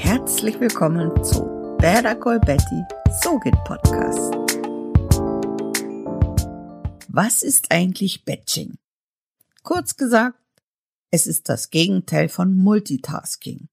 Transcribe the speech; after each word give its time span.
Herzlich 0.00 0.60
willkommen 0.60 1.24
zu 1.24 1.44
Better 1.78 2.14
Call 2.14 2.38
Betty, 2.38 2.84
So 3.20 3.36
geht 3.40 3.56
Podcast. 3.64 4.32
Was 7.08 7.42
ist 7.42 7.72
eigentlich 7.72 8.24
Batching? 8.24 8.78
Kurz 9.64 9.96
gesagt, 9.96 10.38
es 11.10 11.26
ist 11.26 11.48
das 11.48 11.70
Gegenteil 11.70 12.28
von 12.28 12.56
Multitasking. 12.56 13.68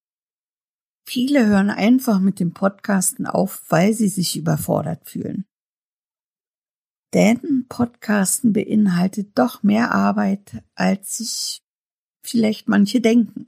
Viele 1.07 1.45
hören 1.45 1.69
einfach 1.69 2.19
mit 2.19 2.39
dem 2.39 2.55
Podcasten 2.55 3.27
auf, 3.27 3.61
weil 3.69 3.93
sie 3.93 4.09
sich 4.09 4.35
überfordert 4.35 5.07
fühlen. 5.07 5.45
Denn 7.13 7.67
Podcasten 7.69 8.51
beinhaltet 8.51 9.37
doch 9.37 9.61
mehr 9.61 9.91
Arbeit, 9.91 10.63
als 10.73 11.17
sich 11.17 11.61
vielleicht 12.23 12.67
manche 12.67 12.99
denken. 12.99 13.45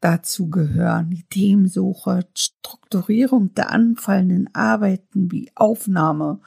Dazu 0.00 0.48
gehören 0.48 1.24
Themensuche, 1.28 2.28
Strukturierung 2.36 3.52
der 3.54 3.70
anfallenden 3.70 4.54
Arbeiten 4.54 5.32
wie 5.32 5.50
Aufnahme, 5.56 6.40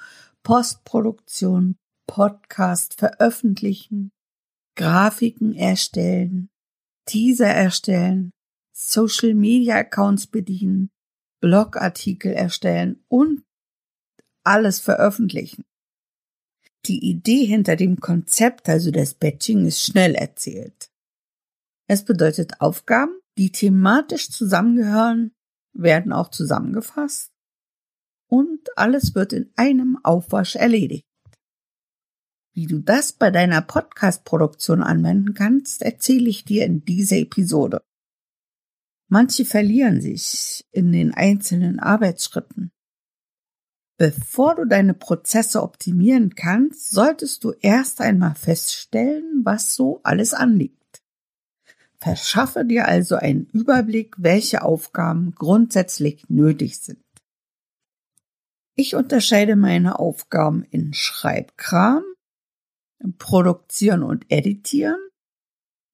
Postproduktion, 0.44 1.75
Podcast 2.08 2.94
veröffentlichen, 2.98 4.11
Grafiken 4.75 5.53
erstellen, 5.53 6.49
Teaser 7.05 7.49
erstellen, 7.49 8.31
Social 8.73 9.34
Media 9.34 9.75
Accounts 9.77 10.27
bedienen, 10.27 10.89
Blogartikel 11.41 12.31
erstellen 12.31 13.03
und 13.09 13.44
alles 14.44 14.80
veröffentlichen. 14.80 15.63
Die 16.86 16.99
Idee 16.99 17.45
hinter 17.45 17.75
dem 17.75 17.99
Konzept, 17.99 18.67
also 18.70 18.91
das 18.91 19.13
Batching, 19.13 19.66
ist 19.66 19.81
schnell 19.83 20.16
erzählt. 20.16 20.89
Es 21.88 22.05
bedeutet 22.05 22.59
Aufgaben, 22.59 23.20
die 23.38 23.52
thematisch 23.52 24.30
zusammengehören, 24.30 25.34
werden 25.73 26.12
auch 26.12 26.30
zusammengefasst 26.30 27.31
und 28.28 28.69
alles 28.78 29.16
wird 29.16 29.33
in 29.33 29.52
einem 29.55 29.97
Aufwasch 30.03 30.55
erledigt. 30.55 31.05
Wie 32.53 32.66
du 32.66 32.80
das 32.80 33.14
bei 33.14 33.31
deiner 33.31 33.61
Podcast-Produktion 33.61 34.83
anwenden 34.83 35.33
kannst, 35.33 35.81
erzähle 35.81 36.30
ich 36.30 36.44
dir 36.44 36.66
in 36.66 36.83
dieser 36.83 37.17
Episode. 37.17 37.81
Manche 39.08 39.45
verlieren 39.45 40.02
sich 40.02 40.66
in 40.72 40.92
den 40.92 41.14
einzelnen 41.14 41.80
Arbeitsschritten. 41.80 42.72
Bevor 43.98 44.55
du 44.55 44.66
deine 44.66 44.94
Prozesse 44.94 45.61
optimieren 45.61 46.36
kannst, 46.36 46.92
solltest 46.92 47.44
du 47.44 47.52
erst 47.61 48.02
einmal 48.02 48.36
feststellen, 48.36 49.42
was 49.44 49.75
so 49.75 50.02
alles 50.03 50.33
anliegt. 50.33 50.80
Verschaffe 52.02 52.66
dir 52.66 52.88
also 52.88 53.16
einen 53.16 53.45
Überblick, 53.53 54.16
welche 54.17 54.63
Aufgaben 54.63 55.35
grundsätzlich 55.35 56.27
nötig 56.30 56.80
sind. 56.80 57.03
Ich 58.75 58.95
unterscheide 58.95 59.55
meine 59.55 59.99
Aufgaben 59.99 60.63
in 60.63 60.93
Schreibkram, 60.93 62.03
Produktieren 63.19 64.02
und 64.02 64.25
Editieren, 64.30 64.99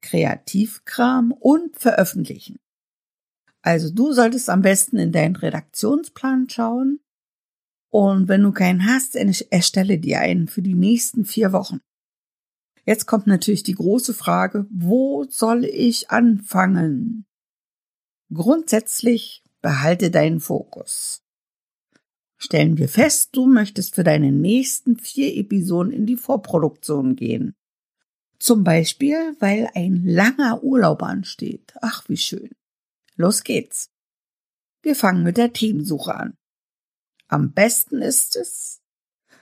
Kreativkram 0.02 1.34
und 1.34 1.78
Veröffentlichen. 1.78 2.58
Also 3.62 3.94
du 3.94 4.14
solltest 4.14 4.50
am 4.50 4.62
besten 4.62 4.98
in 4.98 5.12
deinen 5.12 5.36
Redaktionsplan 5.36 6.50
schauen 6.50 7.02
und 7.92 8.30
wenn 8.30 8.44
du 8.44 8.54
keinen 8.54 8.86
hast, 8.86 9.16
erstelle 9.16 10.00
dir 10.00 10.22
einen 10.22 10.48
für 10.48 10.62
die 10.62 10.76
nächsten 10.76 11.26
vier 11.26 11.52
Wochen. 11.52 11.82
Jetzt 12.88 13.06
kommt 13.06 13.28
natürlich 13.28 13.64
die 13.64 13.76
große 13.76 14.14
Frage, 14.14 14.66
wo 14.70 15.26
soll 15.26 15.66
ich 15.66 16.10
anfangen? 16.10 17.26
Grundsätzlich 18.34 19.44
behalte 19.62 20.10
deinen 20.10 20.40
Fokus. 20.40 21.22
Stellen 22.38 22.78
wir 22.78 22.88
fest, 22.88 23.32
du 23.34 23.46
möchtest 23.46 23.96
für 23.96 24.06
deine 24.06 24.32
nächsten 24.32 24.98
vier 24.98 25.36
Episoden 25.36 25.92
in 25.92 26.06
die 26.06 26.16
Vorproduktion 26.16 27.18
gehen. 27.18 27.56
Zum 28.40 28.64
Beispiel, 28.64 29.36
weil 29.40 29.70
ein 29.76 30.06
langer 30.06 30.64
Urlaub 30.64 31.04
ansteht. 31.04 31.74
Ach, 31.82 32.08
wie 32.08 32.16
schön. 32.16 32.52
Los 33.18 33.44
geht's. 33.44 33.90
Wir 34.82 34.96
fangen 34.96 35.24
mit 35.24 35.36
der 35.36 35.52
Themensuche 35.52 36.16
an. 36.16 36.38
Am 37.28 37.52
besten 37.52 38.02
ist 38.02 38.38
es, 38.38 38.80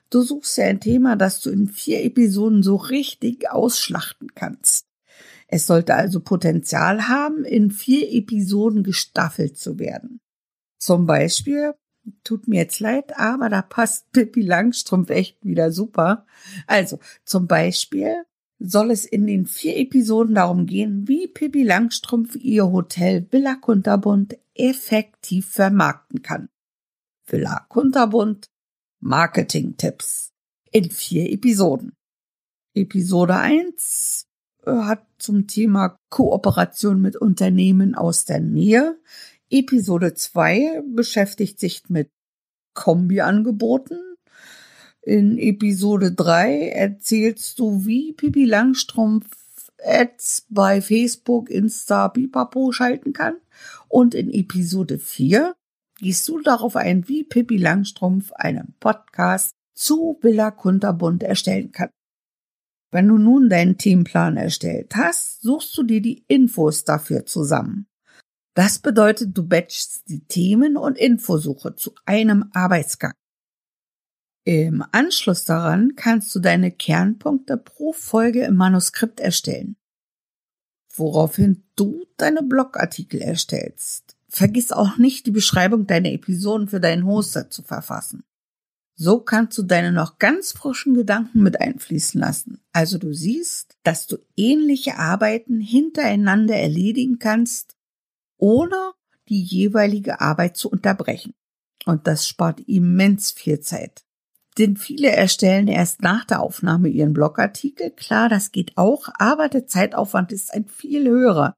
Du 0.10 0.22
suchst 0.22 0.58
ja 0.58 0.66
ein 0.66 0.80
Thema, 0.80 1.16
das 1.16 1.42
du 1.42 1.50
in 1.50 1.68
vier 1.68 2.04
Episoden 2.04 2.64
so 2.64 2.76
richtig 2.76 3.50
ausschlachten 3.50 4.34
kannst. 4.36 4.88
Es 5.48 5.68
sollte 5.68 5.96
also 5.96 6.20
Potenzial 6.20 7.08
haben, 7.08 7.46
in 7.46 7.72
vier 7.72 8.12
Episoden 8.12 8.84
gestaffelt 8.84 9.58
zu 9.58 9.80
werden. 9.80 10.20
Zum 10.78 11.06
Beispiel, 11.06 11.74
tut 12.24 12.48
mir 12.48 12.58
jetzt 12.58 12.80
leid, 12.80 13.18
aber 13.18 13.50
da 13.50 13.62
passt 13.62 14.12
Pippi 14.12 14.42
Langstrumpf 14.42 15.10
echt 15.10 15.44
wieder 15.44 15.72
super. 15.72 16.26
Also, 16.68 17.00
zum 17.24 17.48
Beispiel 17.48 18.24
soll 18.60 18.92
es 18.92 19.06
in 19.06 19.28
den 19.28 19.46
vier 19.46 19.78
Episoden 19.78 20.36
darum 20.36 20.66
gehen, 20.66 21.08
wie 21.08 21.28
Pippi 21.28 21.64
Langstrumpf 21.64 22.36
ihr 22.36 22.72
Hotel 22.72 23.28
Villa 23.32 23.56
Kunterbund 23.56 24.38
effektiv 24.54 25.48
vermarkten 25.48 26.22
kann. 26.22 26.50
Villa 27.28 27.66
Kunterbund 27.70 28.50
Marketing-Tipps 29.06 30.34
in 30.72 30.90
vier 30.90 31.32
Episoden. 31.32 31.94
Episode 32.74 33.38
1 33.38 34.26
äh, 34.66 34.72
hat 34.72 35.06
zum 35.20 35.48
Thema 35.48 35.98
Kooperation 36.10 37.00
mit 37.02 37.16
Unternehmen 37.16 37.94
aus 37.94 38.26
der 38.26 38.40
Nähe. 38.40 39.00
Episode 39.52 40.16
2 40.16 40.82
beschäftigt 40.88 41.60
sich 41.60 41.84
mit 41.88 42.10
Kombi-Angeboten. 42.74 44.00
In 45.04 45.38
Episode 45.38 46.12
3 46.12 46.70
erzählst 46.70 47.60
du, 47.60 47.86
wie 47.86 48.14
Pipi 48.14 48.46
Langstrumpf 48.46 49.30
Ads 49.84 50.48
bei 50.50 50.82
Facebook, 50.82 51.52
Insta, 51.52 52.10
Pipapo 52.10 52.72
schalten 52.72 53.14
kann. 53.14 53.36
Und 53.88 54.16
in 54.16 54.32
Episode 54.32 54.98
4 54.98 55.56
gehst 56.00 56.28
du 56.28 56.42
darauf 56.42 56.76
ein, 56.76 57.08
wie 57.08 57.24
Pippi 57.24 57.58
Langstrumpf 57.58 58.32
einen 58.34 58.76
Podcast 58.80 59.52
zu 59.74 60.18
Villa 60.22 60.52
Kunterbund 60.52 61.24
erstellen 61.24 61.72
kann. 61.72 61.90
Wenn 62.92 63.08
du 63.08 63.18
nun 63.18 63.50
deinen 63.50 63.78
Themenplan 63.78 64.38
erstellt 64.38 64.96
hast, 64.96 65.42
suchst 65.42 65.78
du 65.78 65.84
dir 65.84 66.02
die 66.02 66.24
Infos 66.28 66.86
dafür 66.86 67.26
zusammen. 67.26 67.88
Das 68.56 68.80
bedeutet, 68.80 69.38
du 69.38 69.46
batchst 69.46 70.08
die 70.08 70.26
Themen 70.26 70.78
und 70.78 70.98
Infosuche 70.98 71.76
zu 71.76 71.94
einem 72.06 72.50
Arbeitsgang. 72.54 73.12
Im 74.46 74.86
Anschluss 74.92 75.44
daran 75.44 75.96
kannst 75.96 76.34
du 76.36 76.40
deine 76.40 76.72
Kernpunkte 76.72 77.58
pro 77.58 77.92
Folge 77.92 78.46
im 78.46 78.56
Manuskript 78.56 79.20
erstellen, 79.20 79.76
woraufhin 80.94 81.66
du 81.76 82.06
deine 82.16 82.44
Blogartikel 82.44 83.22
erstellst. 83.22 84.05
Vergiss 84.36 84.74
auch 84.74 84.98
nicht, 84.98 85.28
die 85.28 85.32
Beschreibung 85.32 85.88
deiner 85.88 86.12
Episoden 86.12 86.68
für 86.68 86.82
deinen 86.82 87.06
Hoster 87.06 87.50
zu 87.50 87.64
verfassen. 87.64 88.26
So 88.98 89.22
kannst 89.22 89.58
du 89.58 89.64
deine 89.64 89.94
noch 89.94 90.20
ganz 90.20 90.52
frischen 90.52 90.94
Gedanken 90.94 91.42
mit 91.42 91.62
einfließen 91.62 92.20
lassen. 92.20 92.60
Also 92.74 92.98
du 92.98 93.14
siehst, 93.14 93.78
dass 93.84 94.08
du 94.08 94.18
ähnliche 94.36 94.98
Arbeiten 94.98 95.62
hintereinander 95.62 96.58
erledigen 96.58 97.18
kannst, 97.18 97.78
ohne 98.36 98.76
die 99.30 99.42
jeweilige 99.42 100.20
Arbeit 100.20 100.58
zu 100.58 100.70
unterbrechen. 100.70 101.34
Und 101.86 102.06
das 102.06 102.28
spart 102.28 102.60
immens 102.60 103.32
viel 103.32 103.62
Zeit. 103.62 104.04
Denn 104.58 104.76
viele 104.76 105.12
erstellen 105.12 105.70
erst 105.70 106.02
nach 106.02 106.26
der 106.26 106.42
Aufnahme 106.42 106.90
ihren 106.90 107.14
Blogartikel. 107.14 107.90
Klar, 107.92 108.28
das 108.28 108.52
geht 108.52 108.74
auch, 108.76 109.08
aber 109.18 109.48
der 109.48 109.68
Zeitaufwand 109.68 110.34
ist 110.34 110.54
ein 110.54 110.68
viel 110.68 111.08
höherer 111.08 111.56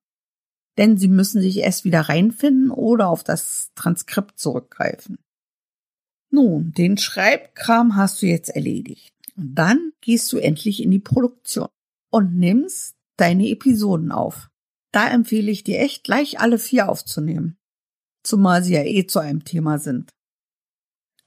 denn 0.77 0.97
sie 0.97 1.07
müssen 1.07 1.41
sich 1.41 1.57
erst 1.57 1.85
wieder 1.85 2.01
reinfinden 2.01 2.71
oder 2.71 3.07
auf 3.09 3.23
das 3.23 3.71
Transkript 3.75 4.39
zurückgreifen. 4.39 5.17
Nun, 6.29 6.73
den 6.73 6.97
Schreibkram 6.97 7.95
hast 7.95 8.21
du 8.21 8.27
jetzt 8.27 8.49
erledigt. 8.49 9.13
Und 9.35 9.55
dann 9.55 9.93
gehst 10.01 10.31
du 10.31 10.37
endlich 10.37 10.83
in 10.83 10.91
die 10.91 10.99
Produktion 10.99 11.69
und 12.11 12.35
nimmst 12.35 12.95
deine 13.17 13.49
Episoden 13.49 14.11
auf. 14.11 14.49
Da 14.91 15.09
empfehle 15.09 15.51
ich 15.51 15.63
dir 15.63 15.79
echt 15.79 16.03
gleich 16.03 16.39
alle 16.39 16.59
vier 16.59 16.89
aufzunehmen. 16.89 17.57
Zumal 18.23 18.63
sie 18.63 18.73
ja 18.73 18.83
eh 18.83 19.05
zu 19.07 19.19
einem 19.19 19.45
Thema 19.45 19.79
sind. 19.79 20.11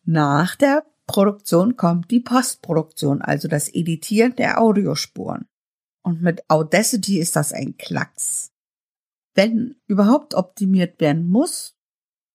Nach 0.04 0.54
der 0.56 0.84
Produktion 1.06 1.76
kommt 1.76 2.10
die 2.10 2.20
Postproduktion, 2.20 3.22
also 3.22 3.48
das 3.48 3.72
Editieren 3.72 4.36
der 4.36 4.60
Audiospuren. 4.60 5.46
Und 6.02 6.22
mit 6.22 6.48
Audacity 6.48 7.18
ist 7.18 7.36
das 7.36 7.52
ein 7.52 7.76
Klacks 7.76 8.52
wenn 9.34 9.76
überhaupt 9.86 10.34
optimiert 10.34 11.00
werden 11.00 11.28
muss, 11.28 11.76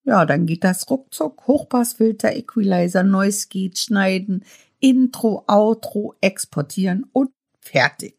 ja, 0.05 0.25
dann 0.25 0.45
geht 0.45 0.63
das 0.63 0.89
ruckzuck. 0.89 1.47
Hochpassfilter, 1.47 2.35
Equalizer, 2.35 3.03
Noise 3.03 3.47
Gate, 3.49 3.77
schneiden, 3.77 4.45
Intro, 4.79 5.43
Outro, 5.47 6.13
exportieren 6.21 7.05
und 7.11 7.31
fertig. 7.59 8.15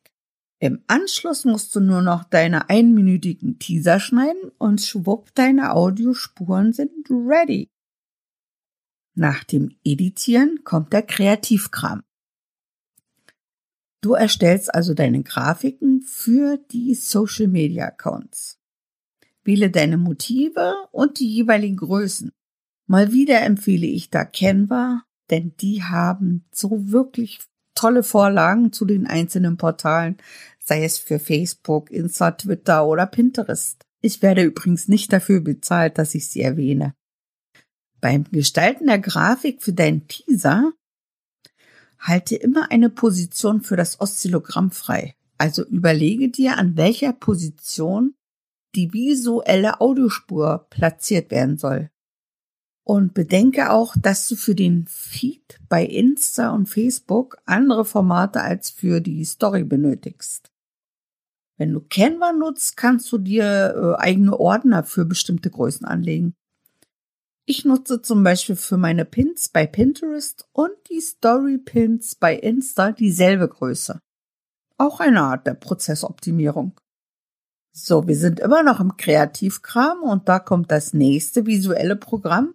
Im 0.59 0.83
Anschluss 0.89 1.45
musst 1.45 1.75
du 1.77 1.81
nur 1.81 2.03
noch 2.03 2.25
deine 2.25 2.71
einminütigen 2.71 3.59
Teaser 3.59 4.01
schneiden 4.01 4.51
und 4.59 4.81
schwupp, 4.81 5.35
deine 5.35 5.75
Audiospuren 5.75 6.73
sind 6.73 7.09
ready. 7.11 7.69
Nach 9.15 9.45
dem 9.45 9.77
Editieren 9.85 10.65
kommt 10.65 10.93
der 10.93 11.03
Kreativkram. 11.03 12.03
Du 14.03 14.15
erstellst 14.15 14.75
also 14.75 14.95
deine 14.95 15.23
Grafiken 15.23 16.03
für 16.03 16.59
die 16.71 16.95
Social 16.95 17.49
Media 17.49 17.87
Accounts. 17.87 18.59
Wähle 19.47 19.71
deine 19.71 19.97
Motive 19.97 20.75
und 20.93 21.21
die 21.21 21.29
jeweiligen 21.29 21.77
Größen. 21.77 22.33
Mal 22.87 23.13
wieder 23.13 23.43
empfehle 23.43 23.87
ich 23.87 24.11
da 24.11 24.25
Canva, 24.25 25.03
denn 25.31 25.55
die 25.61 25.83
haben 25.83 26.45
so 26.53 26.91
wirklich 26.91 27.41
tolle 27.75 28.03
Vorlagen 28.03 28.73
zu 28.73 28.85
den 28.85 29.07
einzelnen 29.07 29.57
Portalen, 29.57 30.17
sei 30.59 30.85
es 30.85 30.99
für 30.99 31.19
Facebook, 31.19 31.91
Insta, 31.91 32.33
Twitter 32.33 32.87
oder 32.87 33.07
Pinterest. 33.07 33.83
Ich 34.01 34.23
werde 34.23 34.43
übrigens 34.43 34.89
nicht 34.89 35.13
dafür 35.13 35.41
bezahlt, 35.41 35.99
dass 35.99 36.15
ich 36.15 36.29
sie 36.29 36.43
erwähne. 36.43 36.95
Beim 38.01 38.25
Gestalten 38.31 38.87
der 38.87 38.99
Grafik 38.99 39.63
für 39.63 39.73
deinen 39.73 40.07
Teaser 40.07 40.73
halte 41.99 42.37
immer 42.37 42.71
eine 42.71 42.91
Position 42.91 43.63
für 43.63 43.77
das 43.77 44.01
Oszillogramm 44.01 44.71
frei. 44.71 45.15
Also 45.39 45.65
überlege 45.65 46.29
dir, 46.29 46.57
an 46.57 46.77
welcher 46.77 47.13
Position 47.13 48.15
die 48.77 48.93
visuelle 48.93 49.81
Audiospur 49.81 50.67
platziert 50.71 51.31
werden 51.31 51.57
soll. 51.57 51.91
Und 52.85 53.15
bedenke 53.15 53.71
auch, 53.71 53.97
dass 54.01 54.29
du 54.29 54.37
für 54.37 54.55
den 54.55 54.87
Feed 54.87 55.59
bei 55.69 55.85
Insta 55.85 56.51
und 56.51 56.67
Facebook 56.69 57.39
andere 57.45 57.85
Formate 57.85 58.43
als 58.43 58.71
für 58.71 59.01
die 59.01 59.25
Story 59.25 59.65
benötigst. 59.65 60.53
Wenn 61.57 61.73
du 61.73 61.81
Canva 61.81 62.33
nutzt, 62.33 62.77
kannst 62.77 63.11
du 63.11 63.19
dir 63.19 63.75
äh, 63.75 64.01
eigene 64.01 64.39
Ordner 64.39 64.85
für 64.85 65.05
bestimmte 65.05 65.51
Größen 65.51 65.87
anlegen. 65.87 66.35
Ich 67.47 67.65
nutze 67.65 68.03
zum 68.03 68.23
Beispiel 68.23 68.57
für 68.57 68.77
meine 68.77 69.05
Pins 69.05 69.49
bei 69.49 69.67
Pinterest 69.67 70.49
und 70.53 70.73
die 70.91 71.01
Story 71.01 71.59
Pins 71.59 72.15
bei 72.15 72.37
Insta 72.37 72.93
dieselbe 72.93 73.49
Größe. 73.49 74.01
Auch 74.79 75.01
eine 75.01 75.23
Art 75.23 75.47
der 75.47 75.55
Prozessoptimierung. 75.55 76.79
So, 77.79 78.09
wir 78.09 78.17
sind 78.17 78.41
immer 78.41 78.63
noch 78.63 78.81
im 78.81 78.97
Kreativkram 78.97 80.03
und 80.03 80.31
da 80.31 80.39
kommt 80.39 80.71
das 80.71 80.95
nächste 80.95 81.45
visuelle 81.45 81.97
Programm, 81.97 82.55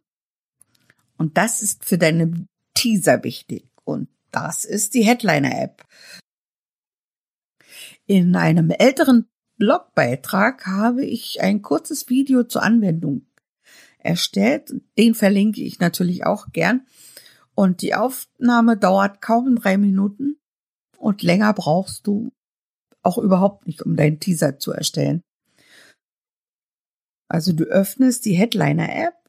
und 1.22 1.38
das 1.38 1.62
ist 1.62 1.86
für 1.86 2.00
deine 2.00 2.48
Teaser 2.74 3.24
wichtig. 3.24 3.70
Und 3.84 4.10
das 4.32 4.66
ist 4.66 4.96
die 4.96 5.04
Headliner-App. 5.04 5.84
In 8.08 8.36
einem 8.36 8.72
älteren 8.72 9.30
Blogbeitrag 9.58 10.66
habe 10.66 11.06
ich 11.06 11.40
ein 11.40 11.62
kurzes 11.62 12.10
Video 12.10 12.44
zur 12.44 12.64
Anwendung 12.64 13.28
erstellt. 14.00 14.74
Den 14.98 15.14
verlinke 15.14 15.62
ich 15.62 15.80
natürlich 15.80 16.26
auch 16.26 16.48
gern. 16.54 16.88
Und 17.54 17.84
die 17.84 17.94
Aufnahme 17.94 18.76
dauert 18.76 19.22
kaum 19.22 19.56
drei 19.58 19.78
Minuten 19.78 20.40
und 20.98 21.22
länger 21.22 21.54
brauchst 21.54 22.08
du 22.08 22.32
auch 23.04 23.18
überhaupt 23.18 23.68
nicht, 23.68 23.82
um 23.82 23.96
deinen 23.96 24.20
Teaser 24.20 24.60
zu 24.60 24.72
erstellen. 24.72 25.22
Also 27.30 27.54
du 27.54 27.64
öffnest 27.64 28.26
die 28.26 28.34
Headliner-App 28.34 29.22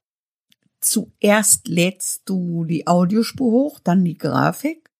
Zuerst 0.82 1.68
lädst 1.68 2.28
du 2.28 2.64
die 2.64 2.88
Audiospur 2.88 3.52
hoch, 3.52 3.78
dann 3.78 4.04
die 4.04 4.18
Grafik. 4.18 4.90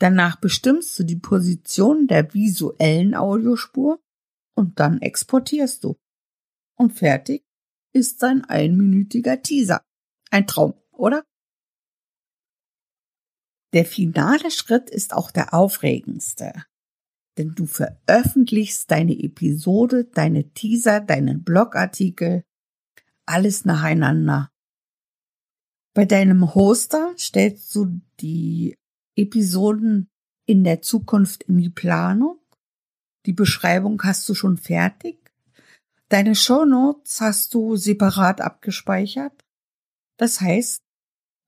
Danach 0.00 0.40
bestimmst 0.40 0.98
du 0.98 1.04
die 1.04 1.18
Position 1.18 2.06
der 2.06 2.32
visuellen 2.32 3.14
Audiospur 3.14 4.02
und 4.56 4.80
dann 4.80 5.02
exportierst 5.02 5.84
du. 5.84 5.96
Und 6.78 6.94
fertig 6.94 7.44
ist 7.92 8.24
ein 8.24 8.44
einminütiger 8.46 9.42
Teaser. 9.42 9.82
Ein 10.30 10.46
Traum, 10.46 10.74
oder? 10.92 11.24
Der 13.74 13.84
finale 13.84 14.50
Schritt 14.50 14.88
ist 14.88 15.12
auch 15.12 15.30
der 15.30 15.52
aufregendste. 15.52 16.64
Denn 17.36 17.54
du 17.54 17.66
veröffentlichst 17.66 18.90
deine 18.90 19.18
Episode, 19.18 20.04
deine 20.04 20.50
Teaser, 20.50 21.00
deinen 21.00 21.42
Blogartikel, 21.42 22.44
alles 23.26 23.64
nacheinander. 23.64 24.50
Bei 25.94 26.04
deinem 26.04 26.54
Hoster 26.54 27.14
stellst 27.16 27.74
du 27.74 28.00
die 28.20 28.76
Episoden 29.16 30.08
in 30.46 30.64
der 30.64 30.82
Zukunft 30.82 31.44
in 31.44 31.58
die 31.58 31.70
Planung. 31.70 32.40
Die 33.26 33.32
Beschreibung 33.32 34.02
hast 34.02 34.28
du 34.28 34.34
schon 34.34 34.56
fertig. 34.56 35.32
Deine 36.08 36.34
Show 36.34 36.64
Notes 36.64 37.20
hast 37.20 37.54
du 37.54 37.76
separat 37.76 38.40
abgespeichert. 38.40 39.44
Das 40.16 40.40
heißt, 40.40 40.82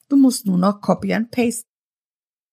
du 0.09 0.17
musst 0.17 0.47
nur 0.47 0.59
noch 0.59 0.81
Copy 0.81 1.13
and 1.13 1.31
Paste. 1.31 1.69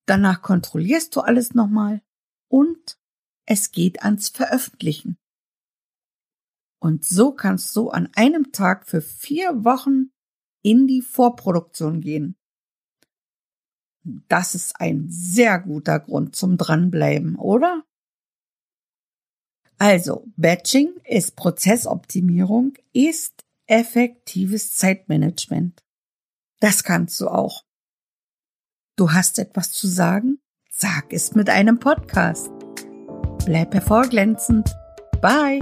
Danach 0.05 0.41
kontrollierst 0.41 1.15
du 1.15 1.21
alles 1.21 1.53
nochmal 1.53 2.01
und 2.49 2.99
es 3.45 3.71
geht 3.71 4.03
ans 4.03 4.29
Veröffentlichen. 4.29 5.17
Und 6.79 7.05
so 7.05 7.31
kannst 7.31 7.75
du 7.75 7.89
an 7.89 8.09
einem 8.15 8.51
Tag 8.51 8.87
für 8.87 9.01
vier 9.01 9.63
Wochen 9.63 10.11
in 10.63 10.87
die 10.87 11.01
Vorproduktion 11.01 12.01
gehen. 12.01 12.35
Das 14.03 14.53
ist 14.53 14.79
ein 14.79 15.05
sehr 15.09 15.59
guter 15.59 15.99
Grund 15.99 16.35
zum 16.35 16.57
Dranbleiben, 16.57 17.37
oder? 17.37 17.85
Also, 19.77 20.25
Batching 20.35 20.93
ist 21.05 21.35
Prozessoptimierung, 21.35 22.73
ist 22.91 23.43
effektives 23.65 24.75
Zeitmanagement. 24.75 25.81
Das 26.59 26.83
kannst 26.83 27.19
du 27.19 27.27
auch. 27.27 27.63
Du 28.95 29.11
hast 29.11 29.39
etwas 29.39 29.71
zu 29.71 29.87
sagen? 29.87 30.39
Sag 30.69 31.11
es 31.11 31.33
mit 31.33 31.49
einem 31.49 31.79
Podcast. 31.79 32.62
Bleib 33.45 33.73
hervorglänzend. 33.73 34.75
Bye. 35.21 35.59